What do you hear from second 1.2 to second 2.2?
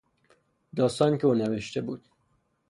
او نوشته بود